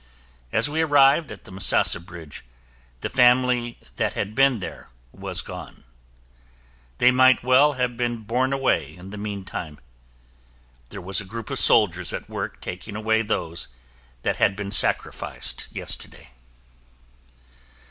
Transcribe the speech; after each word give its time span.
As 0.51 0.67
we 0.67 0.81
arrived 0.81 1.31
at 1.31 1.43
the 1.43 1.51
Misasa 1.51 2.03
Bridge, 2.03 2.43
the 3.01 3.07
family 3.11 3.77
that 3.97 4.13
had 4.13 4.33
been 4.33 4.59
there 4.59 4.89
was 5.11 5.43
gone. 5.43 5.83
They 6.97 7.11
might 7.11 7.43
well 7.43 7.73
have 7.73 7.97
been 7.97 8.23
borne 8.23 8.51
away 8.51 8.95
in 8.95 9.11
the 9.11 9.19
meantime. 9.19 9.79
There 10.89 11.01
was 11.01 11.21
a 11.21 11.23
group 11.23 11.51
of 11.51 11.59
soldiers 11.59 12.13
at 12.13 12.27
work 12.27 12.59
taking 12.61 12.95
away 12.95 13.21
those 13.21 13.67
that 14.23 14.37
had 14.37 14.55
been 14.55 14.71
sacrificed 14.71 15.67
yesterday. 15.71 16.31